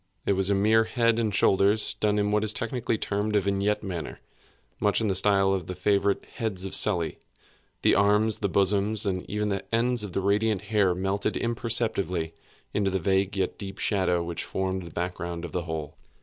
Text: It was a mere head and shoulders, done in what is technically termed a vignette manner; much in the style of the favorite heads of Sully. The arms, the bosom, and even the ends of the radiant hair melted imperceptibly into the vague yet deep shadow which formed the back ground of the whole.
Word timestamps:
It 0.25 0.33
was 0.33 0.49
a 0.49 0.55
mere 0.55 0.85
head 0.85 1.19
and 1.19 1.31
shoulders, 1.31 1.93
done 1.93 2.17
in 2.17 2.31
what 2.31 2.43
is 2.43 2.53
technically 2.53 2.97
termed 2.97 3.35
a 3.35 3.39
vignette 3.39 3.83
manner; 3.83 4.19
much 4.79 4.99
in 4.99 5.09
the 5.09 5.13
style 5.13 5.53
of 5.53 5.67
the 5.67 5.75
favorite 5.75 6.25
heads 6.37 6.65
of 6.65 6.73
Sully. 6.73 7.19
The 7.83 7.93
arms, 7.93 8.39
the 8.39 8.49
bosom, 8.49 8.95
and 9.05 9.29
even 9.29 9.49
the 9.49 9.63
ends 9.71 10.03
of 10.03 10.13
the 10.13 10.21
radiant 10.21 10.63
hair 10.63 10.95
melted 10.95 11.37
imperceptibly 11.37 12.33
into 12.73 12.89
the 12.89 12.97
vague 12.97 13.37
yet 13.37 13.59
deep 13.59 13.77
shadow 13.77 14.23
which 14.23 14.43
formed 14.43 14.85
the 14.85 14.91
back 14.91 15.13
ground 15.17 15.45
of 15.45 15.51
the 15.51 15.65
whole. 15.65 15.95